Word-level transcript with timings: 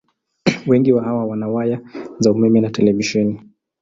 Wengi 0.67 0.91
wa 0.93 1.03
hawa 1.03 1.25
wana 1.25 1.47
waya 1.47 1.81
za 2.19 2.31
umeme 2.31 2.61
na 2.61 2.69
televisheni. 2.69 3.41